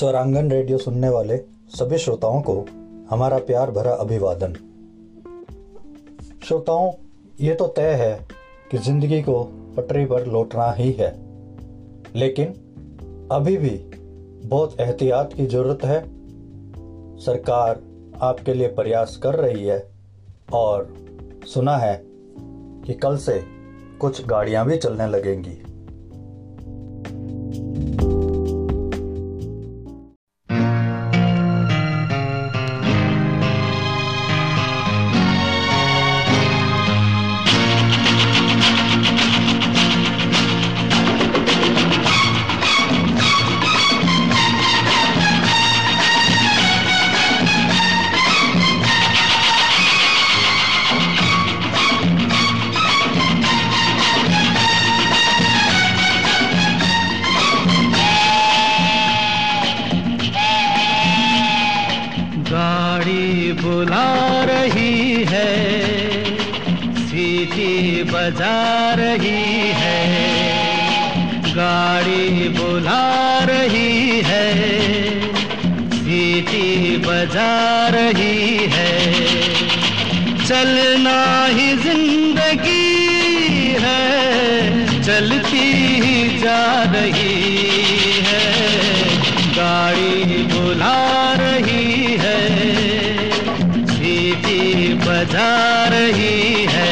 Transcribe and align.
स्वरांगन 0.00 0.50
radio 0.50 0.78
सुनने 0.78 1.08
वाले 1.08 1.36
सभी 1.68 1.98
श्रोताओं 1.98 2.42
को 2.42 2.66
हमारा 3.10 3.38
प्यार 3.38 3.70
भरा 3.70 3.92
अभिवादन। 3.92 4.52
श्रोताओं, 6.44 6.92
ये 7.40 7.54
तो 7.54 7.66
तय 7.66 7.90
है 7.94 8.28
कि 8.70 8.78
ज़िंदगी 8.78 9.22
को 9.22 9.44
पटरी 9.76 10.04
पर 10.04 10.26
लौटना 10.26 10.72
ही 10.72 10.92
है। 10.92 11.20
लेकिन 12.16 12.46
अभी 13.32 13.56
भी 13.56 13.90
बहुत 14.48 14.80
एहतियात 14.80 15.32
की 15.32 15.46
ज़रूरत 15.46 15.78
है। 15.84 16.02
सरकार 17.18 17.80
आपके 18.22 18.54
लिए 18.54 18.68
प्रयास 18.68 19.16
कर 19.16 19.34
रही 19.34 19.64
है 19.64 19.90
और 20.52 20.94
सुना 21.46 21.76
है 21.76 22.02
कि 22.86 22.94
कल 22.94 23.16
से 23.16 23.42
कुछ 24.00 24.26
गाड़ियाँ 24.26 24.66
भी 24.66 24.76
चलने 24.76 25.06
लगेंगी। 25.06 25.62
जा 86.50 86.82
रही 86.92 88.22
है, 88.26 88.46
गाड़ी 89.56 90.42
बुला 90.52 90.96
रही 91.40 92.16
है, 92.22 92.38
सीटी 93.90 94.94
बजा 95.04 95.52
रही 95.88 96.66
है। 96.72 96.88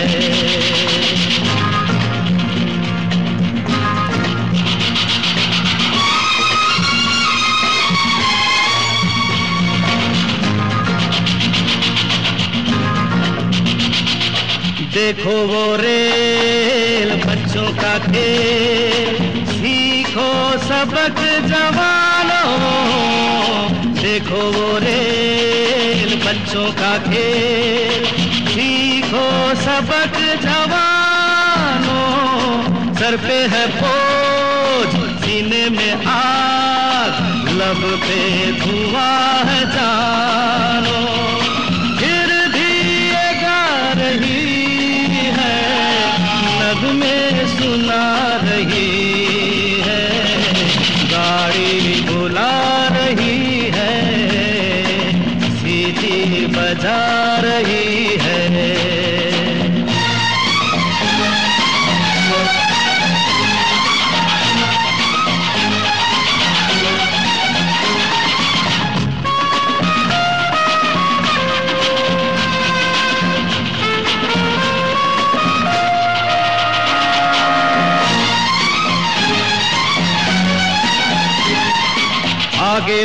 देखो 14.95 15.37
वो 15.49 15.65
रेल 15.77 17.11
बच्चों 17.25 17.69
का 17.77 17.99
खेल 18.07 18.98
सबक 20.79 21.19
जवानों, 21.51 22.51
देखो 23.95 24.43
वो 24.53 24.67
रेल 24.79 26.15
बच्चों 26.17 26.67
का 26.73 26.93
खेल। 27.07 28.05
सीखो 28.51 29.25
सबक 29.63 30.15
जवानों, 30.45 32.05
सर 32.95 33.17
पे 33.27 33.39
है 33.55 33.65
बोझ, 33.75 34.91
सीने 35.25 35.65
में 35.71 36.07
आग, 36.07 37.13
लब 37.59 37.83
पे 38.05 38.21
धुआँ 38.61 39.45
है 39.51 39.61
जानो। 39.75 40.78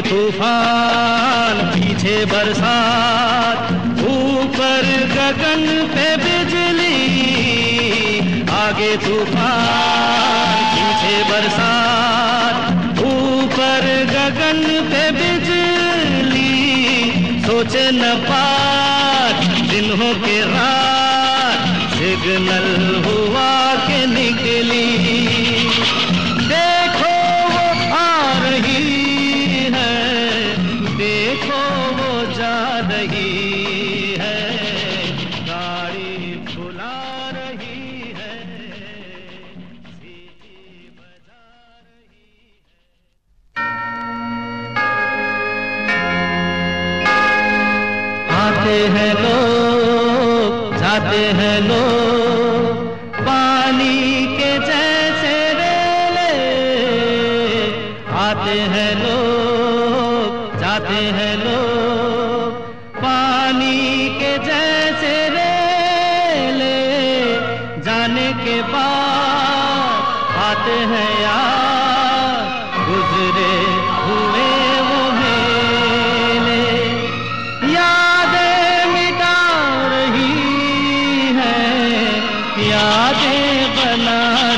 तूफ़ान, 0.01 1.55
पीछे 1.55 2.25
बरसात, 2.25 3.71
ऊपर 4.01 4.81
गगन 5.07 5.87
पे 5.87 6.17
बिजली, 6.17 6.97
आगे 8.49 8.97
तूफ़ान, 8.97 10.55
पीछे 10.73 11.23
बरसात, 11.23 12.99
ऊपर 12.99 14.05
गगन 14.09 14.63
पे 14.91 15.11
बिजली। 15.11 16.51
सोचे 17.41 17.91
न 17.91 18.15
पार 18.15 19.33
दिनों 19.69 20.13
के 20.13 20.39
रात, 20.41 21.93
सिग्नल 21.93 22.92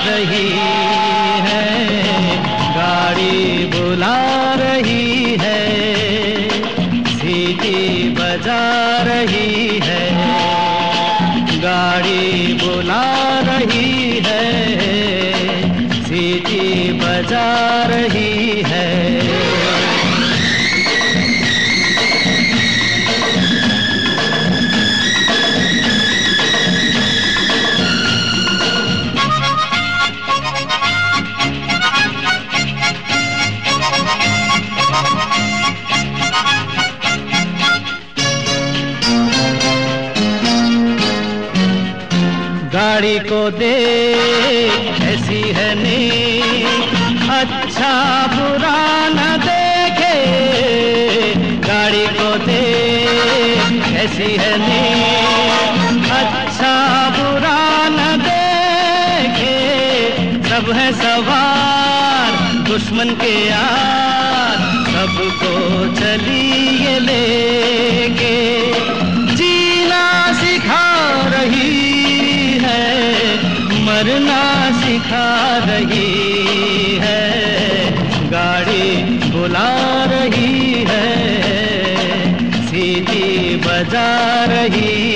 रही 0.08 0.55
के 63.22 63.34
यार, 63.48 64.58
सबको 64.86 65.54
चलिए 65.96 67.00
लेके। 67.00 68.36
जीना 69.36 70.04
सिखा 70.34 70.86
रही 71.30 72.58
है, 72.64 72.86
मरना 73.86 74.44
सिखा 74.82 75.28
रही 75.66 76.98
है। 77.02 77.24
गाड़ी 78.32 79.04
बुला 79.30 79.70
रही 80.06 80.86
है, 80.90 81.08
सीटी 82.66 83.56
बजा 83.56 84.10
रही 84.46 85.15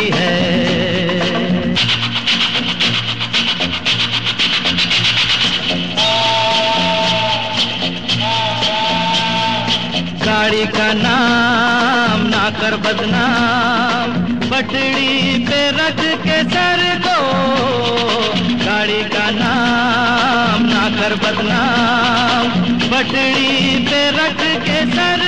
बदनाम 23.00 23.86
पे 23.86 24.00
रख 24.12 24.42
के 24.66 24.80
सर 24.96 25.22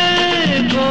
को 0.73 0.87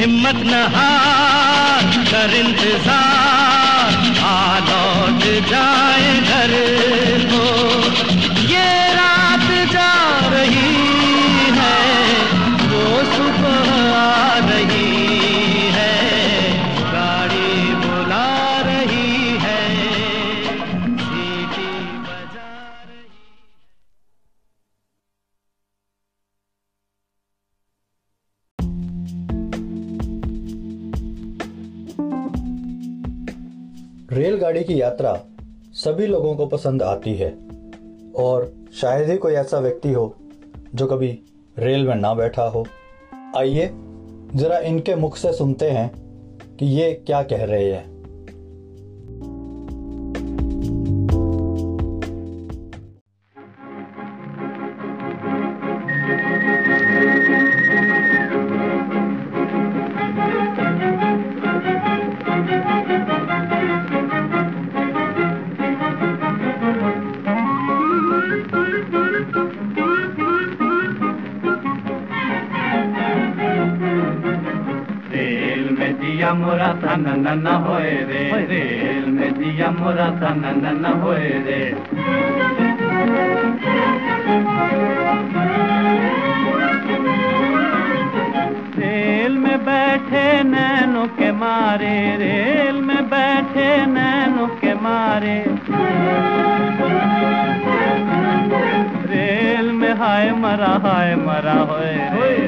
हिम्मत 0.00 0.40
न 0.46 0.62
हार 0.76 1.84
कर 2.10 2.34
इंतज़ार 2.38 4.00
आ 4.24 4.58
लौट 4.68 5.28
जाए 5.50 5.81
की 34.72 34.80
यात्रा 34.80 35.20
सभी 35.72 36.06
लोगों 36.06 36.36
को 36.36 36.46
पसंद 36.46 36.82
आती 36.82 37.14
है। 37.14 37.38
और 38.16 38.54
शायद 38.74 39.10
ही 39.10 39.16
कोई 39.16 39.32
ऐसा 39.32 39.58
व्यक्ति 39.58 39.92
हो 39.92 40.16
जो 40.74 40.86
कभी 40.86 41.20
रेल 41.58 41.86
में 41.86 41.94
ना 41.94 42.14
बैठा 42.14 42.42
हो। 42.42 42.66
आइए, 43.36 43.70
जरा 44.34 44.58
इनके 44.58 44.94
मुख 44.94 45.16
से 45.16 45.32
सुनते 45.32 45.70
हैं 45.70 45.92
कि 46.56 46.66
ये 46.66 46.92
क्या 46.94 47.22
कह 47.22 47.44
रहे 47.44 47.72
हैं। 47.72 47.91
होए 80.92 81.28
रेल 88.78 89.38
में 89.38 89.58
बैठे 89.64 90.42
नैनो 90.42 91.06
के 91.06 91.32
मारे, 91.32 92.16
रेल 92.16 92.74
में 92.74 93.04
बैठे 93.06 93.86
नैनो 93.86 94.46
के 94.46 94.74
मारे। 94.74 95.44
रेल 99.12 99.72
में 99.72 99.94
हाय 99.94 100.30
मरा 100.32 100.80
हाय 100.84 101.16
मरा 101.16 101.52
होए 101.52 101.94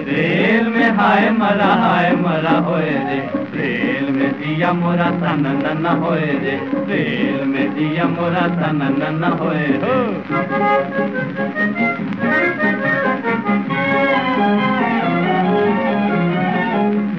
रेल 0.09 0.69
में 0.69 0.91
हाय 0.91 1.31
मरा 1.31 1.67
हाय 1.67 2.13
मरा 2.13 2.59
होए 2.59 2.91
रे। 2.91 3.45
रेल 3.55 4.11
में 4.11 4.33
दिया 4.33 4.73
मोरा 4.73 5.11
तन 5.11 5.79
न 5.83 5.87
होए 5.87 6.21
रे। 6.21 6.61
रेल 6.75 7.44
में 7.75 7.91
दिया 7.91 8.05
मोरा 8.05 8.47
तन 8.49 8.81
न 9.01 9.25
होए 9.41 9.67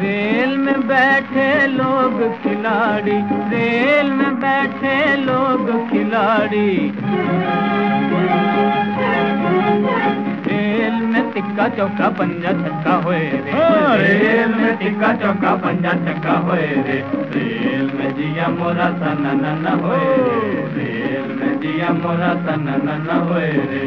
रेल 0.02 0.58
में 0.58 0.88
बैठे 0.88 1.68
लोग 1.68 2.22
खिलाड़ी 2.44 3.18
रेल 3.52 4.12
में 4.12 4.36
बैठे 4.36 5.16
लोग 5.16 5.90
खिलाड़ी। 5.90 6.92
टिक्का 11.36 11.68
चौका 11.68 12.08
पंजा 12.10 12.52
छक्का 12.52 12.94
होए 12.96 13.20
रे। 13.20 13.52
हाँ, 13.52 13.98
रेल 13.98 14.54
में 14.56 14.78
टिक्का 14.78 15.14
चौका 15.14 15.56
पंजा 15.56 15.92
छक्का 15.92 16.32
होए 16.32 16.68
रे। 16.88 17.04
रेल 17.36 17.92
में 17.96 18.16
जिया 18.16 18.48
मोरा 18.48 18.90
सन 18.92 19.24
न 19.44 19.80
होए 19.84 20.45
जिया 20.76 21.90
मोरा 21.90 22.34
सन 22.36 22.66
न 22.86 23.18
होए 23.28 23.52
रे 23.52 23.86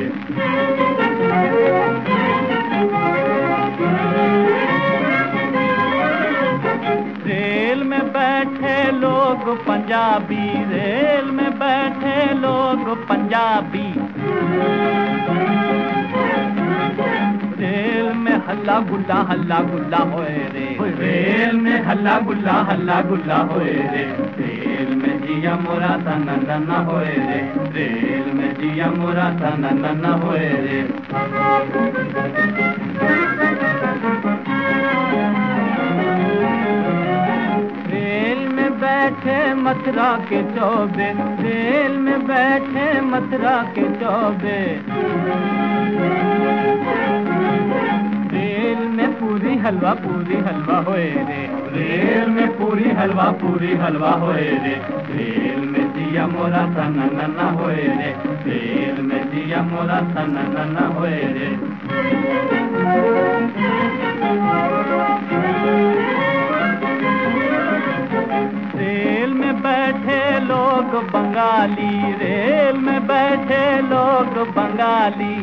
रेल 7.26 7.82
में 7.84 8.12
बैठे 8.12 8.90
लोग 8.92 9.56
पंजाबी 9.66 10.46
रेल 10.64 11.30
में 11.30 11.50
बैठे 11.58 12.34
लोग 12.34 13.08
पंजाबी। 13.08 13.88
रेल 17.62 18.12
में 18.14 18.36
हल्ला 18.48 18.78
गुल्ला 18.80 19.14
हल्ला 19.14 19.60
गुल्ला 19.60 19.98
होए 19.98 20.36
रे। 20.54 20.90
रेल 20.98 21.56
में 21.56 21.84
हल्ला 21.84 22.18
गुल्ला 22.18 22.52
हल्ला 22.52 23.00
गुल्ला 23.00 23.36
होए 23.36 23.72
रे। 23.94 24.27
जिया 25.38 25.54
मोरा 25.54 25.88
सा 25.88 26.14
नन 26.18 26.86
होए 26.88 27.04
रे। 27.04 27.40
रेल 27.74 28.32
में 28.32 28.54
जिया 28.54 28.86
मोरा 28.90 29.26
सा 29.38 29.50
नन 29.58 30.04
होए 30.22 30.48
रे। 30.64 30.80
बैठे 38.80 39.54
मथुरा 39.54 40.10
के 40.30 40.42
चौबे। 40.42 41.06
रेल 41.42 41.98
में 41.98 42.26
बैठे 42.26 43.00
मथुरा 43.00 43.56
के 43.78 43.82
चौबे। 44.00 44.58
हलवा, 49.68 49.92
पूरी 49.94 50.34
हलवा 50.34 50.76
होए 50.78 51.08
रे। 51.28 51.40
रेल 51.72 52.30
में 52.30 52.48
पूरी 52.58 52.90
हलवा 52.90 53.24
पूरी 53.24 53.76
हलवा 53.76 54.10
होए 54.10 54.46
रे। 54.64 54.74
रेल 55.10 55.60
में 55.68 55.88
दिया 55.88 56.26
मोरा 56.26 56.62
सन 56.66 56.94
न 57.38 57.48
होए 57.56 57.74
रे। 57.74 58.14
रेल 58.46 59.02
में 59.02 59.30
दिया 59.30 59.62
मोरा 59.62 59.98
सन 59.98 60.34
न 60.78 60.86
होए 60.96 61.10
रे। 61.10 61.50
रेल 68.78 69.34
में 69.34 69.62
बैठे 69.62 70.40
लोग 70.40 70.96
बंगाली, 71.12 72.12
रेल 72.12 72.76
में 72.76 73.06
बैठे 73.06 73.80
लोग 73.82 74.46
बंगाली। 74.48 75.36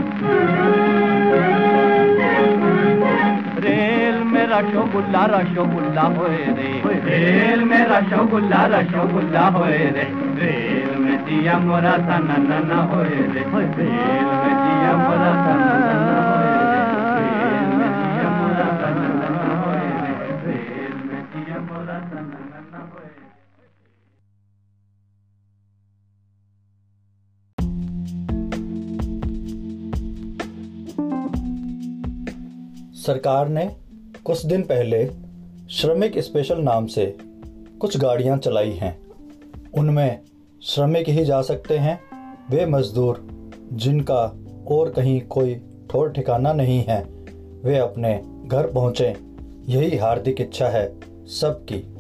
रेल 3.65 4.17
में 4.23 4.45
रसोगुल्ला 4.47 5.25
रशोगुल्ला 5.25 6.01
होए 6.01 6.37
रे। 6.57 6.99
रेल 7.05 7.63
में 7.63 7.85
रसोगुल्ला 7.85 8.65
रशोगुल्ला 8.65 9.45
होए 9.57 9.77
रे। 9.95 10.07
रेल 10.41 10.97
में 10.99 11.17
जिया 11.25 11.57
मोरा 11.59 11.95
नन 12.29 12.71
होए 12.93 13.21
रे। 13.33 13.43
रेल 13.77 14.25
में 14.41 14.55
जिया 14.63 14.93
मोरा 15.03 15.31
सन 15.45 16.04
सरकार 33.05 33.47
ने 33.47 33.75
कुछ 34.25 34.45
दिन 34.45 34.61
पहले 34.61 35.09
श्रमिक 35.69 36.19
स्पेशल 36.19 36.57
नाम 36.57 36.85
से 36.85 37.17
कुछ 37.79 37.97
गाड़ियाँ 37.97 38.37
चलाई 38.37 38.71
हैं। 38.71 39.01
उनमें 39.73 40.19
श्रमिक 40.61 41.09
ही 41.09 41.25
जा 41.25 41.41
सकते 41.41 41.77
हैं, 41.77 41.99
वे 42.49 42.65
मजदूर 42.65 43.27
जिनका 43.73 44.39
और 44.67 44.89
कहीं 44.89 45.21
कोई 45.21 45.55
ठोर 45.91 46.11
ठिकाना 46.11 46.53
नहीं 46.53 46.83
है, 46.83 47.03
वे 47.63 47.77
अपने 47.77 48.21
घर 48.45 48.67
पहुँचे। 48.67 49.15
यही 49.65 49.97
हार्दिक 49.97 50.41
इच्छा 50.41 50.67
है 50.67 50.99
सबकी। 51.25 51.94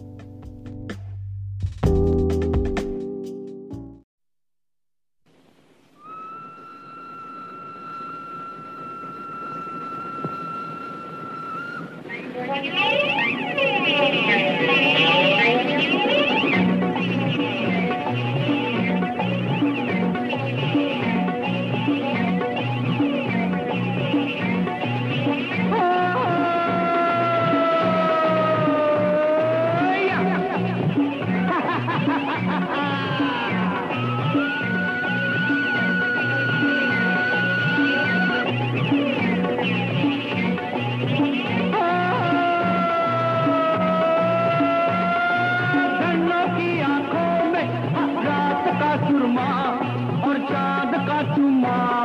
सुरमा 48.97 49.49
और 50.27 50.39
चाँद 50.49 50.95
का 51.07 51.21
चुमा। 51.35 52.04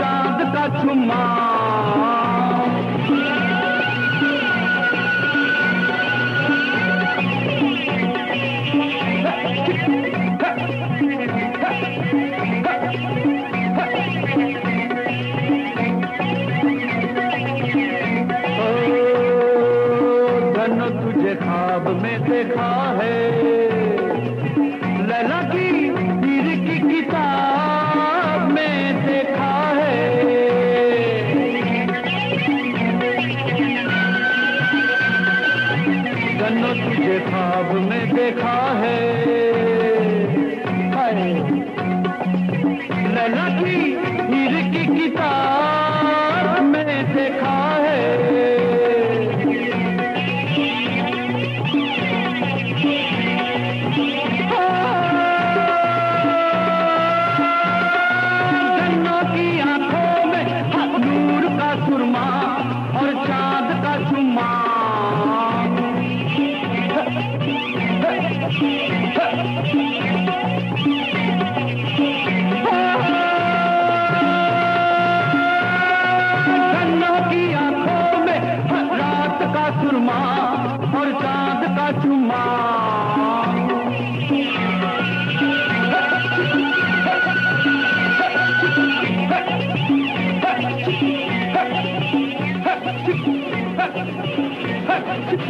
चाँद 0.00 0.42
का 0.54 0.66
चुम्मा 0.80 1.47
सरकार 95.28 95.40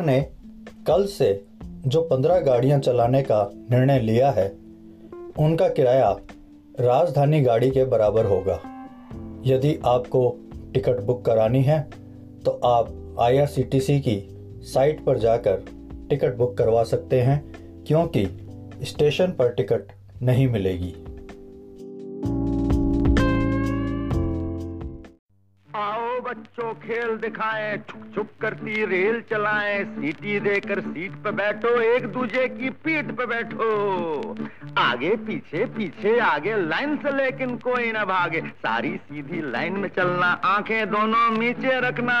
ने 0.00 0.20
कल 0.86 1.06
से 1.06 1.44
जो 1.86 2.02
पंद्रह 2.02 2.40
गाड़ियाँ 2.40 2.80
चलाने 2.80 3.22
का 3.22 3.50
निर्णय 3.70 3.98
लिया 3.98 4.30
है, 4.30 4.48
उनका 5.38 5.68
किराया 5.68 6.16
राजधानी 6.80 7.40
गाड़ी 7.40 7.70
के 7.70 7.84
बराबर 7.84 8.24
होगा। 8.24 8.60
यदि 9.46 9.78
आपको 9.84 10.36
टिकट 10.74 11.00
बुक 11.00 11.24
करानी 11.24 11.62
है 11.62 12.05
तो 12.46 12.52
आप 12.64 13.16
आईआरसीटीसी 13.20 14.00
की 14.00 14.28
साइट 14.62 15.04
पर 15.04 15.18
जाकर 15.18 15.64
टिकट 16.10 16.36
बुक 16.36 16.56
करवा 16.58 16.84
सकते 16.84 17.20
हैं, 17.20 17.54
क्योंकि 17.86 18.26
स्टेशन 18.82 19.26
पर 19.26 19.52
टिकट 19.52 19.92
नहीं 20.22 20.48
मिलेगी। 20.48 20.94
बच्चों 26.20 26.72
खेल 26.74 27.16
दिखाएँ 27.16 27.76
छुक 27.78 28.14
छुक 28.14 28.26
करती 28.40 28.84
रेल 28.84 29.20
चलाएँ, 29.30 29.84
सीटी 29.84 30.40
देकर 30.40 30.80
सीट 30.80 31.12
पर 31.24 31.30
बैठो, 31.30 31.80
एक 31.80 32.06
दूजे 32.06 32.48
की 32.48 32.70
पीठ 32.70 33.10
पर 33.10 33.26
बैठो। 33.26 33.68
आगे, 34.78 35.10
पीछे 35.16 35.64
पीछे, 35.66 36.18
आगे, 36.18 36.56
लाइन 36.56 36.96
से 36.96 37.10
लेकिन 37.16 37.56
कोई 37.56 37.92
ना 37.92 38.04
भागे। 38.04 38.40
सारी 38.40 38.96
सीधी 38.96 39.50
लाइन 39.50 39.72
में 39.72 39.88
चलना, 39.88 40.26
आँखें 40.44 40.90
दोनों 40.90 41.38
नीचे 41.38 41.80
रखना। 41.80 42.18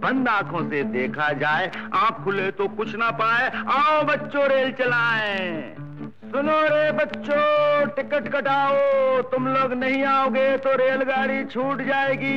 बंद 0.00 0.28
आँखों 0.28 0.70
से 0.70 0.82
देखा 0.84 1.32
जाए 1.32 1.70
आँख 1.94 2.24
खुले 2.24 2.50
तो 2.50 2.68
कुछ 2.68 2.94
ना 2.94 3.10
पाए, 3.10 3.50
आओ 3.66 4.02
बच्चों 4.04 4.48
रेल 4.48 4.72
चलाएँ। 4.72 5.74
सुनो 6.04 6.60
रे 6.68 6.90
बच्चों 6.92 7.86
टिकट 7.96 8.28
कटाओ। 8.32 9.22
तुम 9.30 9.46
लोग 9.48 9.72
नहीं 9.74 10.02
आओगे 10.06 10.46
तो 10.58 10.74
रेलगाड़ी 10.76 11.44
छूट 11.44 11.82
जाएगी। 11.82 12.34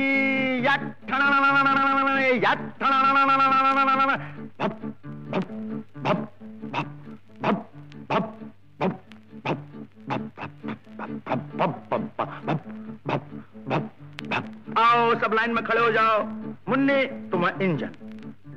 आओ 14.77 15.13
सब 15.19 15.33
लाइन 15.33 15.53
में 15.53 15.63
खड़े 15.65 15.81
हो 15.81 15.91
जाओ 15.91 16.23
मुन्ने 16.69 17.03
तुम्हें 17.31 17.59
इंजन 17.61 17.91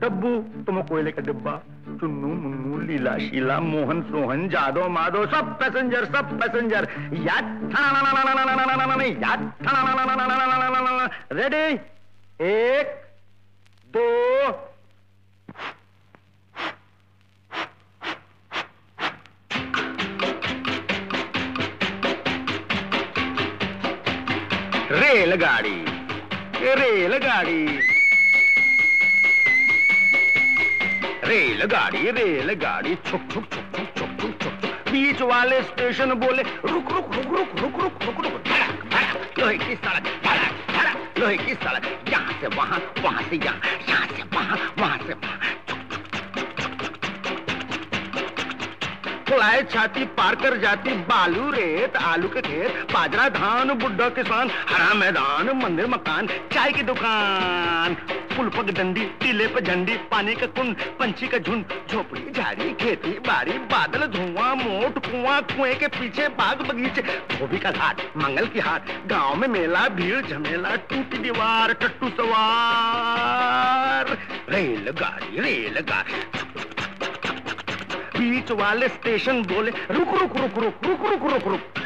डब्बू 0.00 0.37
तुम्हें 0.67 0.87
कोयले 0.87 1.11
का 1.11 1.23
डिब्बा 1.23 1.52
चुन्नू 2.00 2.28
मुन्नू 2.42 2.78
लीला 2.88 3.16
शीला 3.25 3.59
मोहन 3.71 4.02
सोहन 4.11 4.49
जादो 4.54 4.88
माधव 4.97 5.26
सब 5.35 5.52
पैसेंजर 5.61 6.04
सब 6.14 6.33
पैसेंजर 6.40 6.88
याद 7.26 7.47
रेडी 11.40 11.66
एक 12.50 12.97
दो 13.97 14.09
रेलगाड़ी 24.92 25.76
रेलगाड़ी 26.80 27.89
रेलगाड़ी 31.30 32.10
रेलगाड़ी 32.10 32.94
छुक 33.06 33.28
छुक 33.32 33.44
छुक 33.52 33.76
छुक 33.76 33.88
छुक 33.99 34.20
छुक 34.20 34.40
छुक 34.42 34.88
बीच 34.90 35.20
वाले 35.22 35.62
स्टेशन 35.62 36.14
बोले, 36.22 36.42
रुक 36.42 36.92
रुक 36.92 37.14
रुक 37.14 37.26
रुक 37.37 37.60
रुक 37.60 37.80
रुक 37.82 38.02
रुक 38.04 38.25
रुक 38.25 38.42
धड़क, 38.49 39.38
लोहे 39.38 39.56
की 39.58 39.75
सड़क, 39.76 40.10
धड़क 40.26 40.66
धड़क, 40.70 41.18
लोहे 41.18 41.37
की 41.37 41.54
सड़क, 41.54 41.87
यहाँ 42.08 42.40
से 42.40 42.46
वहाँ 42.56 42.80
वहाँ 43.04 43.22
से 43.30 43.37
यहाँ 43.37 43.60
यहाँ 43.88 44.06
से 44.06 44.22
वहाँ 44.34 44.58
वहाँ 44.78 44.99
से 45.06 45.14
वहाँ 45.14 45.69
फुलाए 49.31 49.62
छाती 49.62 50.05
पार 50.19 50.35
कर 50.35 50.57
जाती 50.61 50.93
बालू 51.09 51.51
रेत, 51.51 51.97
आलू 51.97 52.29
के 52.29 52.40
खेत, 52.40 52.79
बाजरा, 52.93 53.29
धान, 53.29 53.71
बुड्ढा, 53.79 54.09
किसान, 54.09 54.51
हरा 54.69 54.95
मैदान, 54.95 55.51
मंदिर, 55.57 55.87
मकान, 55.87 56.27
चाय 56.53 56.73
की 56.73 56.83
दुकान 56.83 57.95
पुल 58.37 58.49
पग 58.49 58.71
डंडी, 58.71 59.05
टीले 59.21 59.47
पे 59.47 59.61
झंडी, 59.61 59.95
पानी 60.11 60.35
का 60.35 60.47
कुंड, 60.47 60.77
पंछी 60.99 61.29
का 61.29 61.38
झुंड, 61.38 61.64
झोपड़ी, 61.90 62.31
झाड़ी, 62.31 62.73
खेती 62.83 63.12
बाड़ी, 63.29 63.53
बादल, 63.71 64.07
धुआँ, 64.07 64.55
मोट 64.57 64.99
कुआँ, 65.07 65.40
कुएँ 65.53 65.75
के 65.75 65.87
पीछे 65.99 66.29
बाग 66.40 66.66
बगीचे 66.69 67.03
धोबी 67.37 67.59
का 67.59 67.71
घाट, 67.71 68.01
मंगल 68.16 68.47
की 68.47 68.61
हाट, 68.61 68.90
गाँव 69.07 69.35
में 69.37 69.49
मेला, 69.49 69.87
भीड़, 69.95 70.21
झमेला, 70.27 70.75
टूटी 70.90 71.19
दीवार, 71.19 71.73
टट्टू 71.83 72.09
सवार, 72.19 74.16
रेलगाड़ी 74.51 75.40
रेलगाड़ी 75.40 76.69
बीच 78.20 78.50
वाले 78.61 78.88
स्टेशन 78.88 79.42
बोले 79.42 79.70
रुक 79.90 80.14
रुक 80.20 80.37
रुक 80.37 80.59
रुक 80.59 80.85
रुक 80.85 81.06
रुक 81.11 81.33
रुक 81.33 81.48
रुक। 81.48 81.80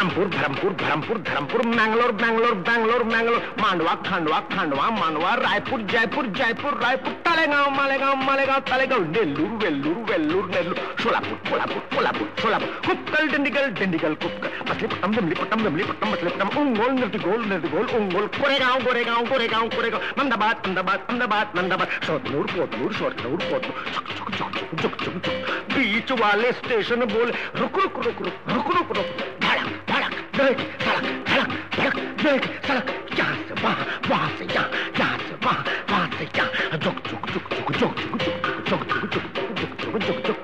धर्मपुर 0.00 0.28
धर्मपुर 0.34 0.72
धर्मपुर 0.80 1.18
धर्मपुर 1.28 1.62
मैंगलोर 1.66 2.12
बैंगलोर 2.20 2.54
बैंगलोर 2.68 3.02
मैंगलोर 3.04 3.42
मांडवा 3.60 3.94
खांडवा 4.06 4.38
खांडवा 4.52 4.88
मांडवा 4.98 5.34
रायपुर 5.40 5.80
जयपुर 5.92 6.26
जयपुर 6.38 6.78
रायपुर 6.82 7.12
तलेगांव 7.26 7.68
मालेगांव 7.76 8.14
मालेगांव 8.26 8.60
तलेगांव 8.70 9.02
नेल्लूर 9.16 9.50
वेल्लूर 9.64 9.96
वेल्लूर 10.10 10.46
नेल्लूर 10.54 10.78
सोलापुर 11.02 11.36
कोल्हापुर 11.50 11.82
कोल्हापुर 11.94 12.28
सोलापुर 12.42 12.68
कुप्कल 12.86 13.28
डिंडिगल 13.32 13.68
डिंडिगल 13.80 14.14
कुप्कल 14.22 14.48
मछलीपट्टम 14.70 15.14
दिमलीपट्टम 15.16 15.62
दिमलीपट्टम 15.64 16.08
मछलीपट्टम 16.12 16.58
उंगोल 16.60 16.92
निर्तिगोल 17.00 17.44
निर्तिगोल 17.52 17.86
उंगोल 18.00 18.26
कोरेगांव 18.40 18.78
गोरेगांव 18.86 19.24
गोरेगांव 19.32 19.68
कोरेगांव 19.76 20.02
मंदाबाद 20.18 20.56
अहमदाबाद 20.64 21.00
अहमदाबाद 21.08 21.56
मंदाबाद 21.58 22.00
शोधनूर 22.06 22.46
पोतनूर 22.56 22.92
शोधनूर 23.02 23.38
चुक 24.80 25.28
बीच 25.76 26.12
वाले 26.20 26.52
स्टेशन 26.62 27.04
बोले 27.14 27.32
रुक 27.60 27.78
रुक 27.82 27.98
रुक 28.06 28.22
रुक 28.26 28.48
रुक 28.56 28.74
रुक 28.76 28.96
रुक 28.96 29.48
सड़क 30.40 30.60
सड़क 30.82 31.32
सड़क 31.76 31.96
धड़क 32.22 32.44
सड़क 32.66 32.86
यहाँ 33.18 33.34
से 33.48 33.54
वहाँ 33.62 33.86
वहाँ 34.10 34.28
से 34.38 34.44
यहाँ 34.44 34.70
यहाँ 34.98 35.18
से 35.18 35.34
वहाँ 35.44 35.64
वहाँ 35.90 36.08
से 36.18 36.24
यहाँ 36.38 36.78
झुक 36.78 37.08
झुक 37.08 37.30
झुक 37.30 37.46
झुक 37.52 37.72
झुक 37.72 38.00
झुक 38.00 38.22
झुक 38.68 38.80
झुक 38.80 38.86
झुक 38.90 39.12
झुक 39.12 39.12
झुक 39.12 39.58
झुक 39.58 39.80
झुक 39.82 39.98
झुक 40.00 40.26
जुक 40.26 40.39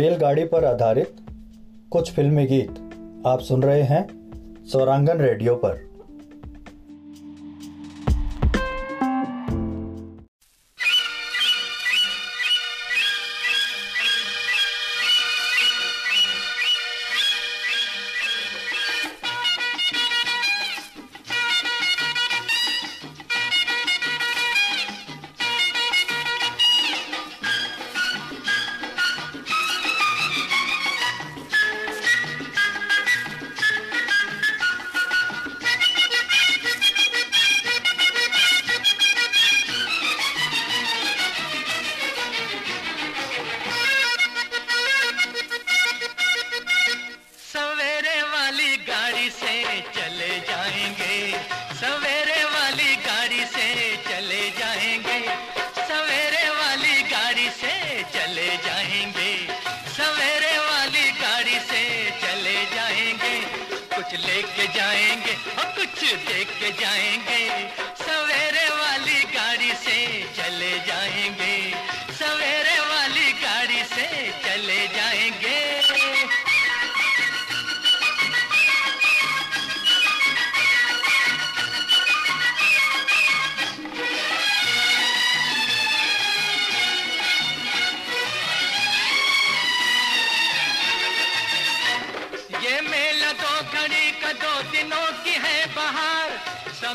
रेलगाड़ी 0.00 0.44
पर 0.44 0.64
आधारित 0.64 1.16
कुछ 1.90 2.12
फिल्मी 2.12 2.46
गीत 2.46 2.70
आप 3.26 3.40
सुन 3.40 3.62
रहे 3.62 3.82
हैं 3.82 4.08
स्वरांगन 4.66 5.18
रेडियो 5.18 5.54
पर। 5.54 5.89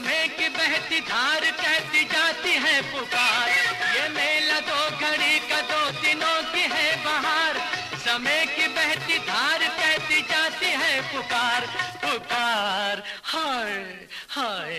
बहती 0.06 1.00
धार 1.00 1.40
कहती 1.40 2.04
जाती 2.04 2.50
है 2.50 2.82
पुकार। 2.82 3.50
ये 3.98 4.10
मेला 4.10 4.60
दो 4.60 4.98
घड़ी 4.98 5.40
का 5.40 5.62
दो 5.62 5.92
दिनों 5.92 6.44
की 6.44 6.62
है 6.62 7.04
बहार। 7.04 7.58
समय 7.98 8.46
की 8.46 8.68
बहती 8.68 9.20
धार 9.20 9.60
कहती 9.60 10.22
जाती 10.22 10.66
है 10.66 11.02
पुकार। 11.02 11.62
पुकार, 12.06 13.04
हाय 13.24 14.08
हाय 14.30 14.74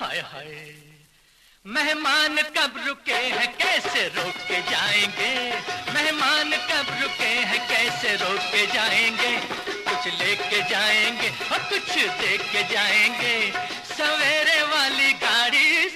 हाय 0.00 0.18
हाय। 0.18 0.74
मेहमान 1.66 2.36
कब 2.36 2.84
रुके 2.86 3.12
हैं, 3.12 3.56
कैसे 3.56 4.08
रोक 4.08 4.34
के 4.34 4.60
जाएँगे? 4.62 5.50
मेहमान 5.94 6.50
कब 6.50 6.86
रुके 7.02 7.24
हैं, 7.24 7.68
कैसे 7.68 8.16
रोक 8.16 8.40
के 8.40 8.66
जाएँगे? 8.66 9.36
कुछ 9.90 10.14
लेके 10.20 10.62
जाएँगे 10.70 11.28
और 11.52 11.58
कुछ 11.58 11.92
देख 12.20 12.40
के 12.40 12.62
जाएँगे। 12.74 13.79
सवेरे 14.00 14.60
वाली 14.72 15.12
गाड़ी 15.24 15.88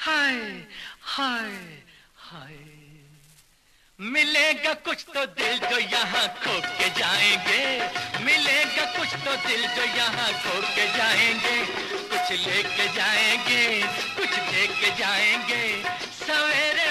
हाय 0.00 0.36
हाय 1.02 1.50
हाय। 2.16 2.54
मिलेगा 3.98 4.72
कुछ 4.74 5.04
तो 5.14 5.24
दिल 5.26 5.58
जो 5.58 5.78
यहाँ 5.78 6.26
खो 6.36 6.54
के 6.78 6.88
जाएँगे। 7.00 7.64
मिलेगा 8.24 8.84
कुछ 8.98 9.14
तो 9.24 9.36
दिल 9.48 9.66
जो 9.76 9.84
यहाँ 9.98 10.32
खो 10.32 10.60
के 10.76 10.86
जाएँगे। 10.96 11.58
कुछ 12.10 12.32
लेके 12.46 12.86
जाएँगे, 12.96 13.82
कुछ 14.16 14.38
लेके 14.52 14.96
जाएँगे। 14.98 15.82
सवेरे 16.20 16.89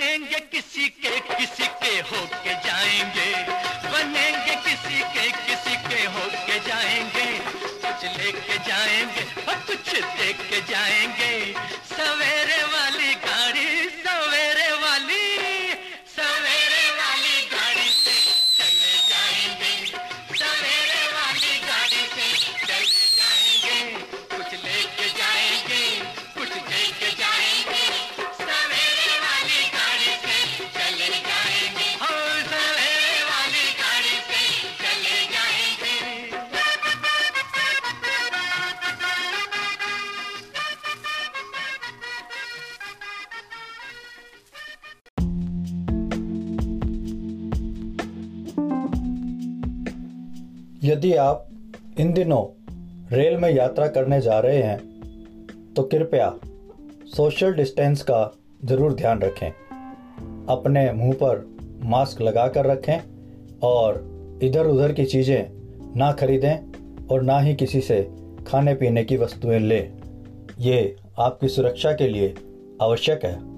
बनेंगे 0.00 0.38
किसी 0.52 0.88
के 1.04 1.10
किसी 1.28 1.66
के 1.80 1.92
होके 2.10 2.52
जाएँगे। 2.66 3.30
बनेंगे 3.92 4.54
किसी 4.66 5.00
के 5.14 5.26
किसी 5.46 5.76
के 5.88 6.00
होके 6.14 6.58
जाएँगे। 6.68 7.28
कुछ 7.84 8.04
लेके 8.16 8.56
जाएँगे 8.68 9.24
और 9.44 9.60
कुछ 9.68 9.92
देख 10.20 10.40
के 10.50 10.60
जाएँगे। 10.72 11.29
यदि 50.90 51.14
आप 51.14 51.46
इन 52.00 52.12
दिनों 52.12 52.42
रेल 53.16 53.36
में 53.36 53.50
यात्रा 53.50 53.86
करने 53.86 54.20
जा 54.20 54.38
रहे 54.38 54.62
हैं 54.62 55.74
तो 55.76 55.82
कृपया 55.82 56.34
सोशल 57.16 57.54
डिस्टेंस 57.54 58.02
का 58.02 58.32
ज़रूर 58.64 58.94
ध्यान 58.94 59.20
रखें। 59.20 59.48
अपने 60.46 60.92
मुँह 60.92 61.12
पर 61.12 61.44
मास्क 61.84 62.20
लगा 62.22 62.48
कर 62.48 62.66
रखें 62.66 63.00
और 63.62 64.38
इधर 64.42 64.66
उधर 64.66 64.92
की 64.92 65.04
चीज़ें 65.04 65.94
ना 65.96 66.12
खरीदें 66.12 67.06
और 67.06 67.22
ना 67.22 67.38
ही 67.40 67.54
किसी 67.54 67.80
से 67.80 68.02
खाने 68.46 68.74
पीने 68.74 69.04
की 69.04 69.16
वस्तुएँ 69.16 69.58
लें। 69.58 69.92
ये 70.58 70.96
आपकी 71.18 71.48
सुरक्षा 71.48 71.92
के 71.92 72.08
लिए 72.08 72.34
आवश्यक 72.82 73.24
है। 73.24 73.49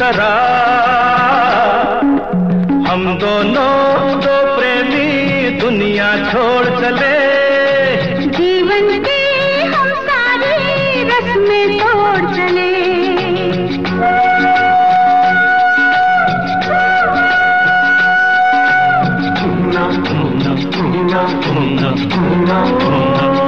तरह 0.00 0.34
हम 2.88 3.02
दोनों 3.22 3.72
दो 4.24 4.36
प्रेमी 4.56 5.50
दुनिया 5.60 6.10
छोड़ 6.30 6.66
चले 6.80 7.16
जीवन 8.38 8.88
की 9.06 9.20
हम 9.74 9.90
सारी 10.08 11.02
रस्में 11.10 11.78
तोड़ 11.80 12.34
चले 12.36 12.66
बाबुल 22.48 23.47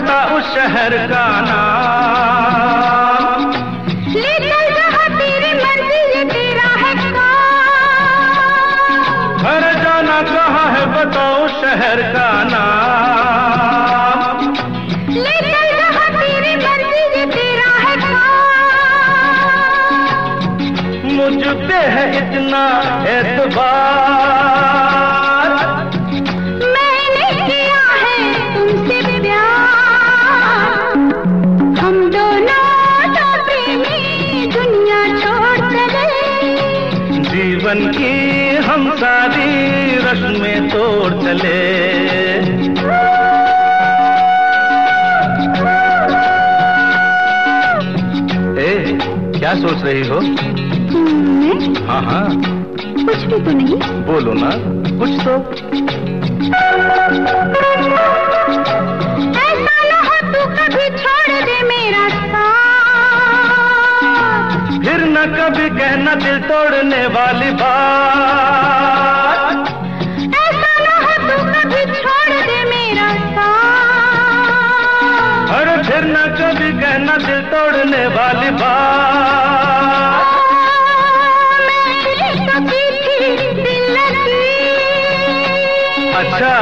कहाँ 0.00 0.24
उस 0.36 0.44
शहर 0.54 0.92
का 1.08 1.24
नाम। 1.40 3.40
ले 4.14 4.34
चल 4.38 4.66
जहाँ 4.76 5.08
तेरी 5.18 5.52
मर्ज़ी 5.54 6.00
ये 6.12 6.22
तेरा 6.32 6.68
है 6.82 6.92
काम। 7.16 9.34
घर 9.42 9.64
जाना 9.82 10.18
कहाँ 10.30 10.66
है 10.74 10.84
बताओ 10.94 11.40
शहर 11.60 11.98
का 12.14 12.30
नाम। 12.52 14.38
ले 15.16 15.36
चल 15.42 15.68
जहाँ 15.78 16.08
तेरी 16.20 16.54
मर्ज़ी 16.64 17.04
ये 17.18 17.24
तेरा 17.36 17.70
है 17.84 17.94
काम। 18.04 18.18
मुझ 21.16 21.40
पे 21.68 21.80
है 21.96 22.04
इतना 22.18 22.62
एतबार। 23.16 24.19
चले 41.30 41.58
ए, 48.60 48.98
क्या 49.38 49.54
सोच 49.54 49.82
रही 49.82 50.08
हो? 50.08 50.20
मैं? 50.20 51.86
हाँ 51.86 52.02
हाँ। 52.02 52.26
कुछ 53.06 53.16
भी 53.16 53.38
तो 53.40 53.50
नहीं। 53.50 53.76
बोलो 54.06 54.32
ना। 54.34 54.50
कुछ 54.98 55.10
तो। 55.10 55.34
ऐसा 59.38 59.76
न 59.90 59.92
हो 60.06 60.16
तू 60.32 60.42
कभी 60.56 60.86
छोड़ 60.98 61.30
दे 61.44 61.62
मेरा 61.62 62.04
साथ। 62.08 62.46
फिर 64.82 65.00
न 65.06 65.24
कभी 65.38 65.68
कहना 65.78 66.14
दिल 66.14 66.38
तोड़ने 66.38 67.06
वाली 67.06 67.50
बात। 67.50 68.79
तोड़ने 77.60 78.06
वाली 78.06 78.50
बात 78.50 78.78
अच्छा 86.20 86.54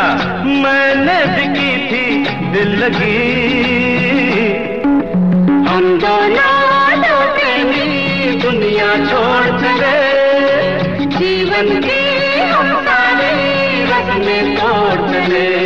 मैंने 0.63 1.19
भी 1.35 1.47
की 1.55 1.71
थी 1.89 2.05
दिल 2.53 2.75
लगी। 2.77 3.21
हम 5.69 5.85
दोनों 5.99 6.57
दुनिया 8.43 8.91
छोड़ 9.07 9.47
चले। 9.61 9.97
जीवन 11.19 11.69
की 11.81 12.03
हम 12.51 12.69
सारे 12.85 13.33
रस्में 13.91 14.57
तोड़ 14.57 15.01
चले। 15.13 15.58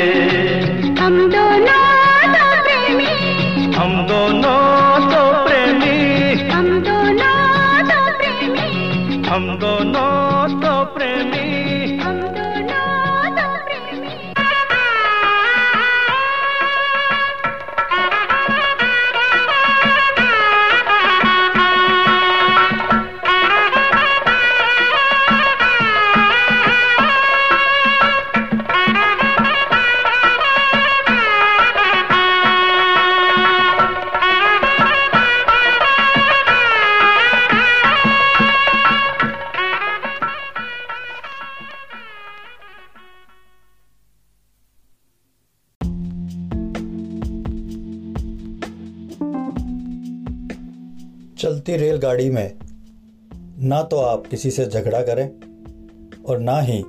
चलती 51.42 51.76
रेलगाड़ी 51.76 52.30
में 52.30 52.58
ना 53.58 53.82
तो 53.82 53.96
आप 53.96 54.26
किसी 54.26 54.50
से 54.50 54.66
झगड़ा 54.66 55.02
करें 55.02 55.30
और 56.22 56.38
ना 56.38 56.60
ही 56.60 56.84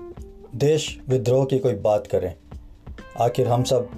देश 0.55 0.99
विद्रोह 1.09 1.45
की 1.45 1.59
कोई 1.59 1.73
बात 1.73 2.07
करें। 2.07 2.35
आखिर 3.21 3.47
हम 3.47 3.63
सब 3.63 3.89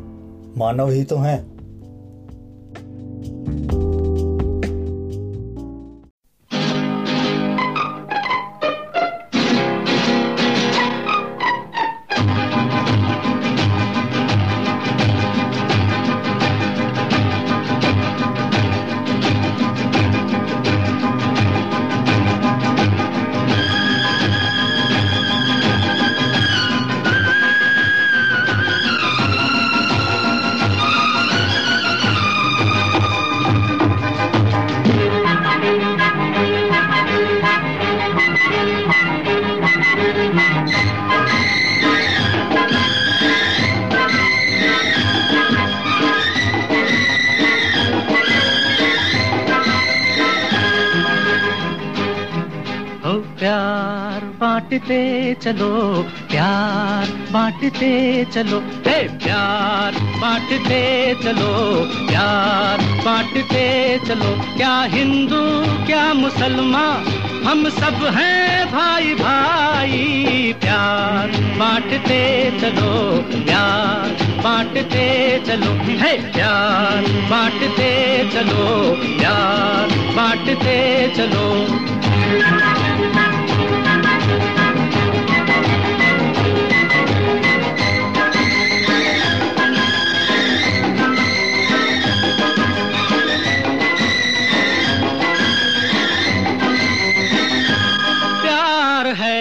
मानव 0.58 0.90
ही 0.90 1.04
तो 1.04 1.18
हैं। 1.18 1.55
बांटते 57.66 58.26
चलो। 58.26 58.58
हे 58.86 58.98
प्यार, 59.18 59.94
बांटते 60.22 60.82
चलो। 61.24 61.54
प्यार, 62.08 62.82
बांटते 63.06 63.66
चलो। 64.08 64.30
क्या 64.58 64.74
हिंदू, 64.82 65.40
क्या 65.86 66.04
मुसलमान, 66.14 67.08
हम 67.48 67.70
सब 67.70 68.06
हैं 68.18 68.68
भाई 68.68 69.14
भाई। 69.14 70.54
प्यार, 70.62 71.32
बांटते 71.58 72.22
चलो। 72.62 72.94
प्यार, 73.46 74.14
बांटते 74.44 75.08
चलो। 75.48 75.74
है 76.04 76.14
प्यार, 76.34 77.12
बांटते 77.32 77.92
चलो। 78.34 78.68
प्यार, 79.18 79.98
बांटते 80.16 80.78
चलो। 81.18 81.46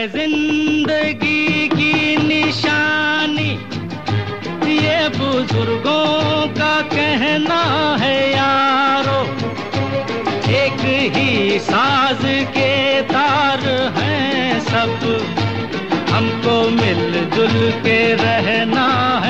ज़िंदगी 0.07 1.69
की 1.69 2.17
निशानी। 2.19 3.51
ये 4.71 5.09
बुज़ुर्गों 5.09 6.47
का 6.59 6.75
कहना 6.93 7.63
है 8.01 8.17
यारो, 8.33 9.21
एक 10.55 10.81
ही 11.17 11.59
साज 11.61 12.23
के 12.57 12.73
तार 13.03 13.63
हैं 13.97 14.61
सब। 14.61 14.93
हमको 16.11 16.55
मिलजुल 16.73 17.57
के 17.83 17.99
रहना 18.15 18.87
है 19.19 19.24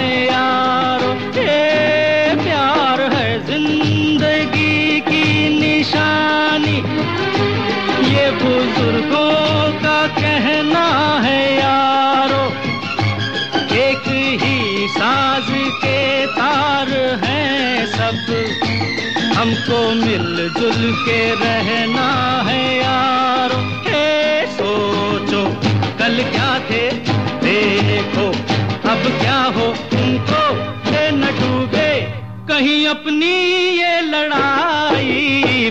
हमको 19.65 19.83
मिलजुल 19.97 20.81
के 20.95 21.19
रहना 21.35 22.09
है 22.43 22.63
यार। 22.77 23.53
हे 23.87 24.47
सोचो, 24.53 25.43
कल 25.99 26.23
क्या 26.33 26.51
थे? 26.69 26.83
देखो, 27.45 28.27
अब 28.91 29.07
क्या 29.21 29.41
हो 29.57 29.67
तुमको 29.93 30.43
न 31.17 31.31
डूबे, 31.39 31.91
कहीं 32.49 32.87
अपनी 32.87 33.33
ये 33.79 34.01
लड़ाई 34.03 35.71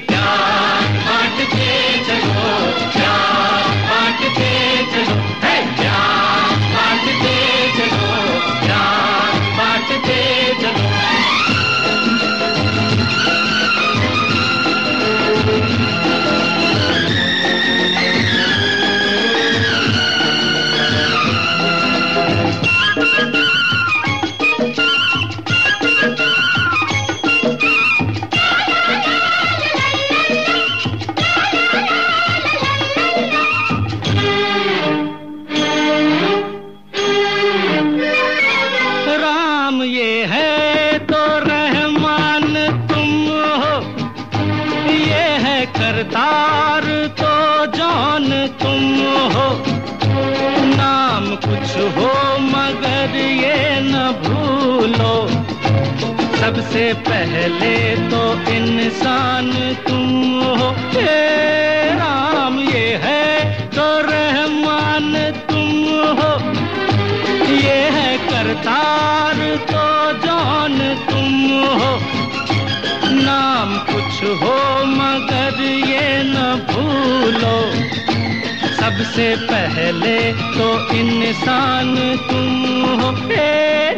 सबसे 79.13 79.36
पहले 79.45 80.17
तो 80.54 80.67
इंसान 80.91 81.89
तुम 82.30 83.02
हो 83.02 83.12
पे 83.30 83.45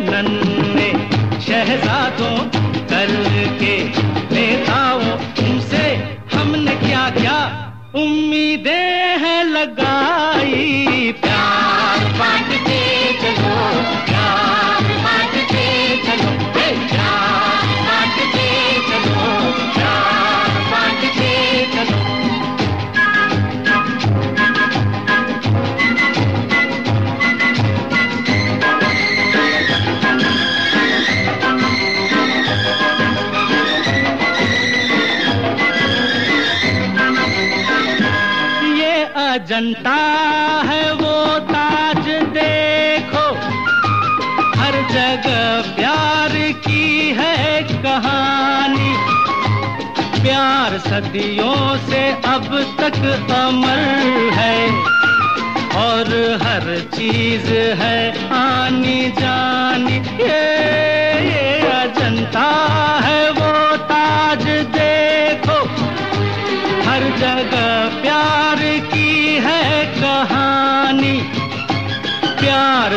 नन्हे। 0.01 0.89
शहजादों 1.39 2.35
कल 2.91 3.13
के 3.61 3.75
नेताओं, 4.35 5.15
तुमसे 5.37 5.85
हमने 6.33 6.75
क्या 6.83 7.09
क्या 7.19 7.37
उम्मीदें 7.95 9.17
हैं 9.23 9.43
लगाई 9.45 10.04
अजंता 39.55 39.95
है 40.65 40.93
वो 40.93 41.39
ताज 41.39 42.07
देखो। 42.23 43.35
हर 44.59 44.71
जगह 44.71 45.75
प्यार 45.75 46.51
की 46.51 47.15
है 47.17 47.63
कहानी। 47.63 48.97
प्यार 50.21 50.77
सदियों 50.77 51.77
से 51.77 52.11
अब 52.11 52.75
तक 52.79 53.31
अमर 53.31 53.79
है। 54.33 54.69
और 55.85 56.37
हर 56.43 56.79
चीज़ 56.93 57.53
है 57.53 58.29
आनी 58.29 59.11
जानी। 59.11 59.97
ये 60.23 60.84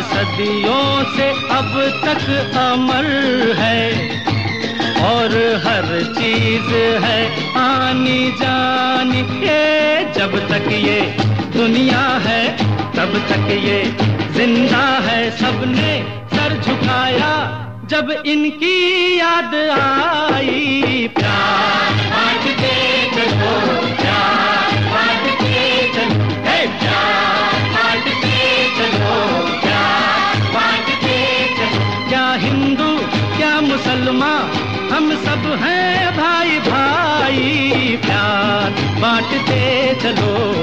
सदियों 0.03 1.05
से 1.16 1.28
अब 1.30 1.72
तक 2.05 2.57
अमर 2.57 3.07
है। 3.57 4.09
और 5.03 5.28
हर 5.66 6.14
चीज़ 6.18 6.74
है 7.05 7.20
आनी 7.57 8.30
जानी। 8.30 9.20
ये 9.46 10.12
जब 10.12 10.49
तक 10.49 10.72
ये 10.72 11.01
दुनिया 11.57 12.01
है, 12.01 12.57
तब 12.96 13.18
तक 13.30 13.51
ये 13.51 13.96
ज़िंदा 14.32 14.86
है। 14.99 15.30
सबने 15.30 16.18
सर 16.34 16.61
झुकाया 16.61 17.64
जब 17.84 18.22
इनकी 18.26 19.18
याद 19.18 19.55
आई। 19.55 21.09
प्यार 21.14 21.92
बांटते 21.92 22.88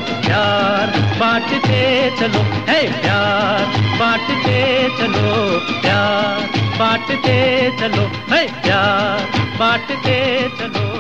प्यार, 0.06 0.88
बांटते 1.20 2.10
चलो। 2.20 2.40
है 2.40 3.02
प्यार, 3.02 3.66
बांटते 4.00 4.90
चलो। 4.98 5.60
प्यार, 5.82 6.40
बांटते 6.80 7.72
चलो। 7.80 8.36
है 8.36 8.62
प्यार, 8.62 9.20
बांटते 9.60 10.50
चलो। 10.50 10.96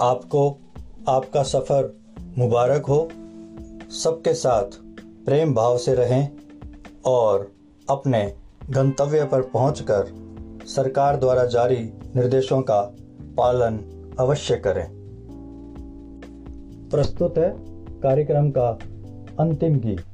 आपको 0.00 0.58
आपका 1.08 1.42
सफ़र 1.42 2.00
मुबारक 2.38 2.86
हो। 2.86 3.08
सबके 3.90 4.34
साथ 4.34 4.64
प्रेम 5.26 5.54
भाव 5.54 5.78
से 5.78 5.94
रहें 5.94 6.28
और 7.04 7.57
अपने 7.90 8.34
गंतव्य 8.70 9.24
पर 9.24 9.42
पहुंचकर 9.42 10.06
सरकार 10.66 11.16
द्वारा 11.16 11.44
जारी 11.44 11.78
निर्देशों 12.16 12.62
का 12.62 12.80
पालन 13.38 13.78
अवश्य 14.20 14.56
करें। 14.56 14.86
प्रस्तुत 16.90 17.38
है 17.38 17.54
कार्यक्रम 18.00 18.50
का 18.50 18.78
अंतिम 19.40 19.78
गीत। 19.78 20.07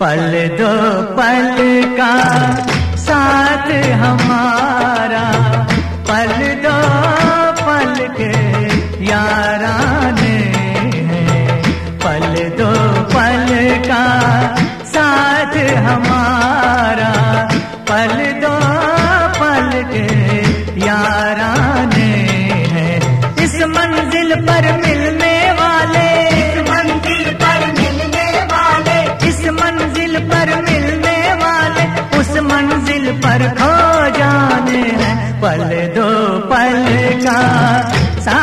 पल 0.00 0.32
दो 0.58 0.68
पल 1.16 1.56
का 1.98 2.12
साथ 2.96 3.66
हमारा। 4.02 5.24
पल 6.08 6.32
दो 6.64 7.19
पर 33.30 33.42
खो 33.58 33.74
जाने 34.18 34.80
हैं 35.00 35.16
पल 35.42 35.60
दो 35.96 36.08
पल 36.50 36.78
का 37.24 37.38
सा 38.26 38.38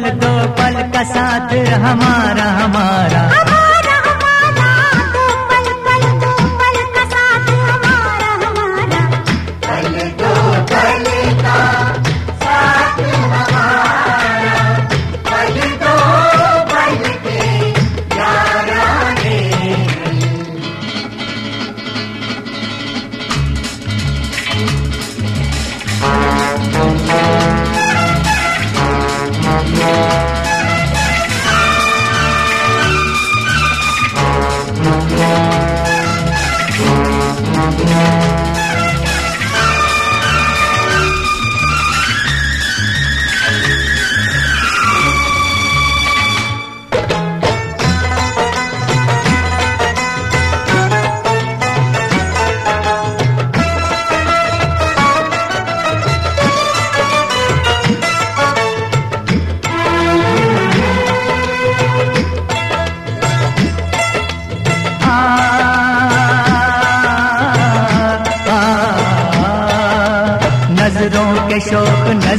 पल 0.00 0.10
दो 0.20 0.32
पल 0.58 0.76
का 0.92 1.02
साथ 1.12 1.52
हमारा 1.84 2.48
हमारा। 2.60 3.39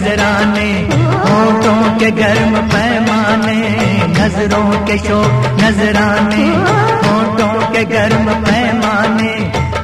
नजराने, 0.02 0.70
होठों 1.24 2.00
के 2.00 2.10
गर्म 2.12 2.56
पैमाने, 2.68 3.58
नज़रों 4.08 4.86
के 4.86 4.98
शोक 4.98 5.60
नजराने, 5.62 6.46
होठों 7.06 7.54
के 7.74 7.84
गर्म 7.86 8.26
पैमाने, 8.46 9.30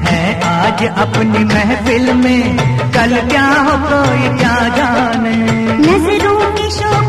है 0.10 0.24
आज 0.44 0.84
अपनी 0.98 1.44
महफिल 1.44 2.14
में, 2.14 2.58
कल 2.96 3.16
क्या 3.30 3.46
हो 3.46 3.78
कोई 3.86 4.38
क्या 4.38 4.58
जाने। 4.78 5.36
नज़रों 5.86 6.40
के 6.52 6.70
शोक 6.72 7.07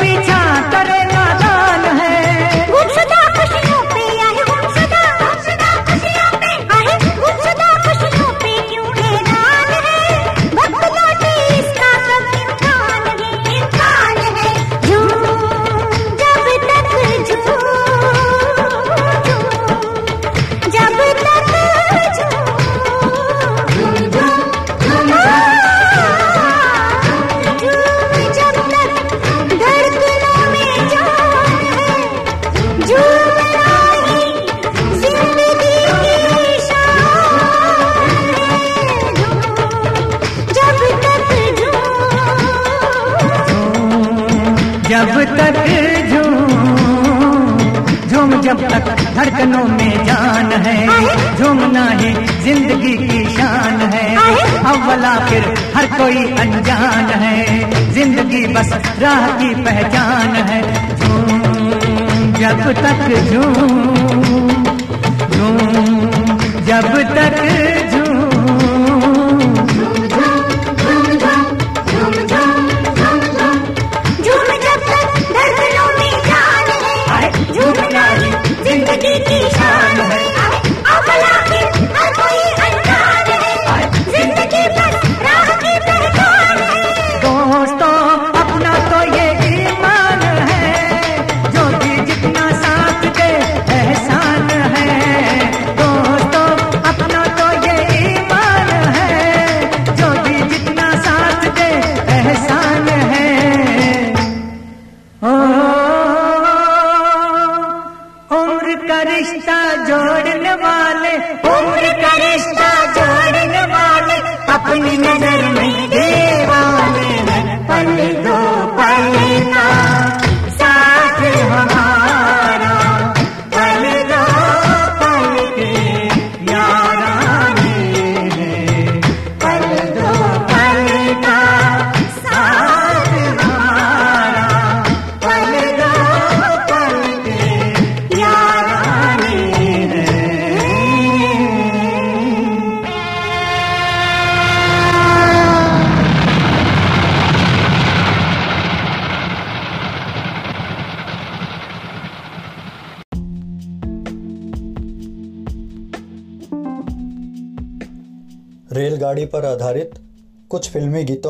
पीछा 0.00 0.43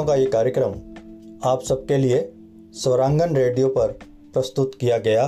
दिनों 0.05 0.17
का 0.17 0.21
ये 0.21 0.27
कार्यक्रम 0.27 1.49
आप 1.49 1.63
सबके 1.63 1.97
लिए 1.97 2.33
स्वरांगन 2.75 3.37
रेडियो 3.37 3.69
पर 3.69 3.93
प्रस्तुत 4.35 4.75
किया 4.81 4.99
गया। 4.99 5.25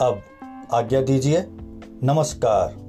अब 0.00 0.20
आज्ञा 0.72 1.02
दीजिए, 1.02 1.44
नमस्कार। 2.02 2.79